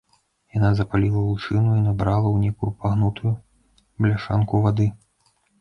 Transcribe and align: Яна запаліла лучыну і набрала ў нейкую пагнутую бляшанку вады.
Яна 0.57 0.69
запаліла 0.79 1.19
лучыну 1.25 1.75
і 1.79 1.83
набрала 1.89 2.25
ў 2.31 2.37
нейкую 2.47 2.71
пагнутую 2.81 3.33
бляшанку 4.07 4.53
вады. 4.69 4.93